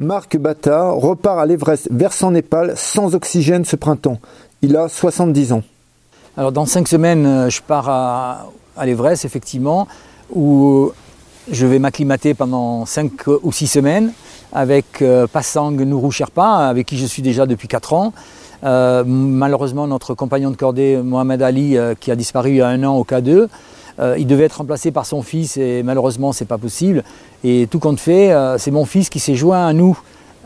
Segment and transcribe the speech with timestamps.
[0.00, 4.18] Marc Bata repart à l'Everest versant Népal sans oxygène ce printemps.
[4.62, 5.62] Il a 70 ans.
[6.38, 9.86] Alors dans cinq semaines, euh, je pars à, l'Everest, effectivement,
[10.34, 10.90] où
[11.52, 14.12] je vais m'acclimater pendant cinq ou six semaines
[14.54, 18.14] avec euh, Passang Nourou Sherpa, avec qui je suis déjà depuis quatre ans.
[18.64, 22.82] Euh, malheureusement, notre compagnon de cordée, Mohamed Ali, qui a disparu il y a un
[22.84, 23.48] an au K2,
[24.18, 27.04] il devait être remplacé par son fils et malheureusement, c'est pas possible.
[27.44, 29.98] Et tout compte fait, c'est mon fils qui s'est joint à nous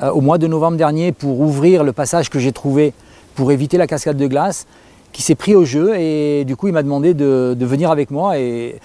[0.02, 2.92] au mois de novembre dernier pour ouvrir le passage que j'ai trouvé
[3.34, 4.66] pour éviter la cascade de glace
[5.14, 8.38] qui s'est pris au jeu et du coup il m'a demandé de, venir avec moi
[8.38, 8.80] et,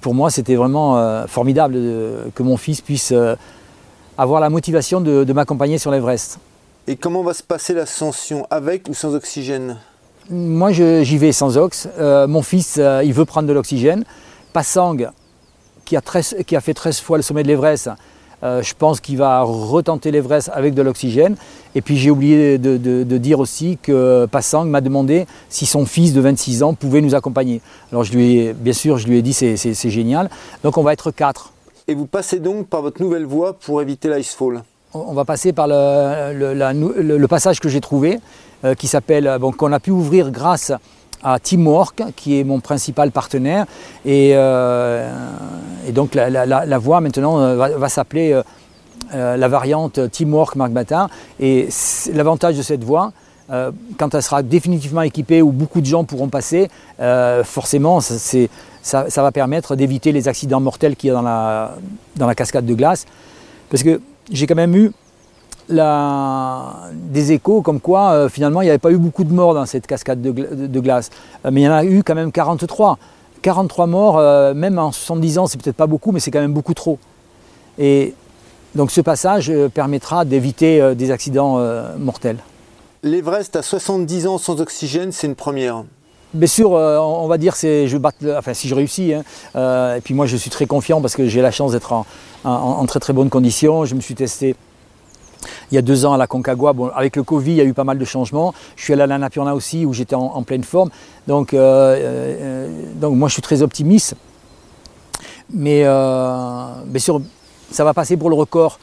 [0.00, 1.74] pour moi c'était vraiment euh, formidable
[2.34, 3.36] que mon fils puisse euh,
[4.18, 6.38] avoir la motivation de, m'accompagner sur l'Everest.
[6.86, 9.78] Et comment va se passer l'ascension avec ou sans oxygène?
[10.30, 11.88] Moi j'y vais sans ox.
[11.98, 14.04] Euh, mon fils il veut prendre de l'oxygène.
[14.52, 14.96] Passang
[15.84, 16.02] qui a,
[16.46, 17.90] qui a fait 13 fois le sommet de l'Everest
[18.44, 21.36] euh, je pense qu'il va retenter l'Everest avec de l'oxygène.
[21.74, 26.20] Et puis j'ai oublié de, dire aussi que Passang m'a demandé si son fils de
[26.20, 27.62] 26 ans pouvait nous accompagner.
[27.90, 30.28] Alors je lui ai, bien sûr, je lui ai dit c'est, génial.
[30.62, 31.52] Donc on va être quatre.
[31.88, 35.66] Et vous passez donc par votre nouvelle voie pour éviter l'icefall On va passer par
[35.68, 38.18] le, passage que j'ai trouvé, euh,
[38.78, 40.72] qui s'appelle, bon, qu'on a pu ouvrir grâce
[41.24, 43.64] à Teamwork, qui est mon principal partenaire.
[44.04, 45.10] Et, euh,
[45.92, 48.40] donc la, voie maintenant euh, va, s'appeler
[49.14, 51.08] euh, la variante Teamwork Marc Batin.
[51.40, 51.68] Et
[52.12, 53.12] l'avantage de cette voie,
[53.98, 56.68] quand elle sera définitivement équipée, où beaucoup de gens pourront passer,
[57.44, 58.48] forcément, ça,
[58.82, 61.74] ça, va permettre d'éviter les accidents mortels qu'il y a dans la,
[62.16, 63.04] dans la cascade de glace.
[63.70, 64.00] Parce que
[64.30, 64.92] j'ai quand même eu
[65.68, 69.66] des échos comme quoi euh, finalement il n'y avait pas eu beaucoup de morts dans
[69.66, 71.10] cette cascade de, glace.
[71.44, 72.98] Euh, mais il y en a eu quand même 43.
[73.42, 76.54] 43 morts, euh, même en 70 ans, c'est peut-être pas beaucoup, mais c'est quand même
[76.54, 76.98] beaucoup trop.
[77.78, 78.14] Et
[78.74, 81.60] donc ce passage permettra d'éviter des accidents
[81.98, 82.38] mortels.
[83.02, 85.84] L'Everest à 70 ans sans oxygène, c'est une première.
[86.32, 89.12] Bien sûr, on va dire c'est je batte, enfin si je réussis.
[89.12, 92.06] Hein, et puis moi je suis très confiant parce que j'ai la chance d'être en,
[92.44, 93.84] en, très très bonnes conditions.
[93.84, 94.56] Je me suis testé
[95.70, 96.72] il y a deux ans à la Concagua.
[96.94, 98.54] Avec le Covid, il y a eu pas mal de changements.
[98.76, 100.90] Je suis allé à la Napurna aussi, où j'étais en, pleine forme.
[101.26, 104.14] Donc, euh, euh, donc moi, je suis très optimiste.
[105.52, 107.20] Mais euh, bien sûr,
[107.70, 108.78] ça va passer pour le record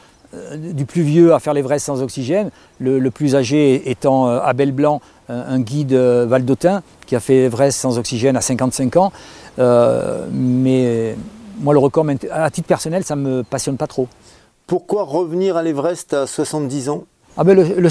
[0.56, 2.50] du plus vieux à faire l'Everest sans oxygène,
[2.80, 8.34] le, plus âgé étant Abel Blanc, un guide valdotin qui a fait l'Everest sans oxygène
[8.38, 9.12] à 55 ans.
[10.32, 11.16] mais
[11.60, 14.08] moi, le record, à titre personnel, ça ne me passionne pas trop.
[14.72, 17.04] Pourquoi revenir à l'Everest à 70 ans?
[17.36, 17.88] Ah ben le,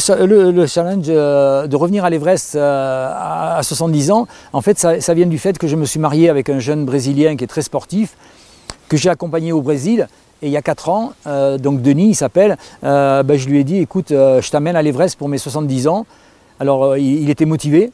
[0.66, 5.38] challenge euh, de revenir à l'Everest euh, à 70 ans, en fait, ça, vient du
[5.38, 8.18] fait que je me suis marié avec un jeune Brésilien qui est très sportif,
[8.90, 10.08] que j'ai accompagné au Brésil.
[10.42, 13.64] Et il y a 4 ans, euh, donc Denis, il s'appelle, ben je lui ai
[13.64, 16.08] dit, écoute, je t'amène à l'Everest pour mes 70 ans.
[16.60, 17.92] Alors il, était motivé,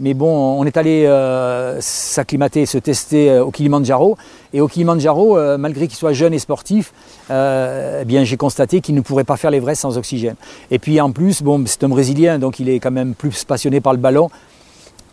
[0.00, 4.16] mais bon, on est allé euh, s'acclimater, se tester euh, au Kilimanjaro.
[4.54, 6.94] Et au Kilimanjaro, euh, malgré qu'il soit jeune et sportif,
[7.28, 10.36] eh bien, j'ai constaté qu'il ne pourrait pas faire l'Everest sans oxygène.
[10.70, 13.82] Et puis en plus, bon, c'est un Brésilien, donc il est quand même plus passionné
[13.82, 14.30] par le ballon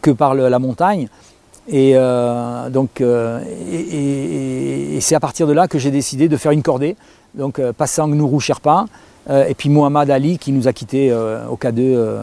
[0.02, 1.10] que par la montagne.
[1.68, 1.94] Et
[2.72, 3.04] donc,
[5.00, 6.96] c'est à partir de là que j'ai décidé de faire une cordée.
[7.36, 8.86] Donc, Passang Nourou Sherpa,
[9.30, 12.18] et puis Mohamed Ali qui nous a quittés au K2.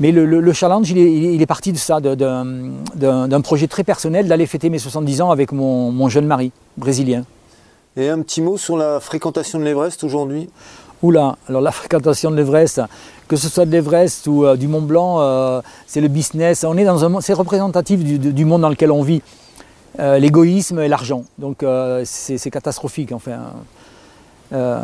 [0.00, 4.78] Mais le, challenge, il est, parti de ça, d'un projet très personnel d'aller fêter mes
[4.78, 7.24] 70 ans avec mon, jeune mari brésilien.
[7.96, 10.48] Et un petit mot sur la fréquentation de l'Everest aujourd'hui?
[11.02, 12.80] Oula, alors la fréquentation de l'Everest,
[13.26, 16.64] que ce soit de l'Everest ou euh, du Mont Blanc, euh, c'est le business.
[16.64, 19.22] On est dans un c'est représentatif du, monde dans lequel on vit.
[20.00, 21.24] Euh, l'égoïsme et l'argent.
[21.38, 21.64] Donc
[22.04, 23.10] c'est catastrophique.
[23.12, 23.38] Enfin,
[24.52, 24.82] euh,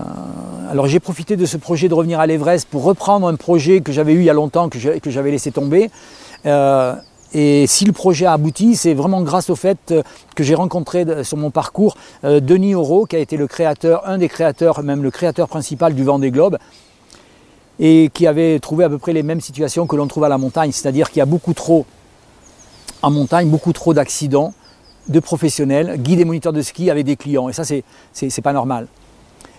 [0.70, 3.92] alors j'ai profité de ce projet de revenir à l'Everest pour reprendre un projet que
[3.92, 5.90] j'avais eu il y a longtemps, que j'avais laissé tomber.
[6.46, 6.94] Euh,
[7.32, 9.94] et si le projet a abouti, c'est vraiment grâce au fait
[10.36, 14.18] que j'ai rencontré sur mon parcours euh, Denis Auro, qui a été le créateur, un
[14.18, 16.58] des créateurs, même le créateur principal du Vendée Globe,
[17.80, 20.38] et qui avait trouvé à peu près les mêmes situations que l'on trouve à la
[20.38, 21.86] montagne, c'est-à-dire qu'il y a beaucoup trop,
[23.02, 24.54] en montagne, beaucoup trop d'accidents
[25.08, 27.48] de professionnels, guides et moniteurs de ski avec des clients.
[27.48, 28.86] Et ça, c'est pas normal.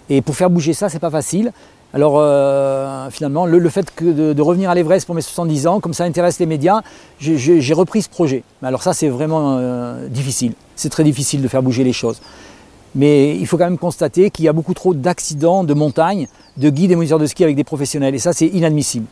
[0.10, 1.52] Et pour faire bouger ça, c'est pas facile.
[1.94, 6.04] Alors euh, finalement, le, fait de, revenir à l'Everest pour mes 70 ans, comme ça
[6.04, 6.82] intéresse les médias,
[7.20, 8.44] j'ai repris ce projet.
[8.62, 10.54] Alors ça, c'est vraiment euh, difficile.
[10.76, 12.20] C'est très difficile de faire bouger les choses.
[12.96, 16.70] Mais il faut quand même constater qu'il y a beaucoup trop d'accidents de montagne, de
[16.70, 18.16] guides et moniteurs de ski avec des professionnels.
[18.16, 19.06] Et ça, c'est inadmissible.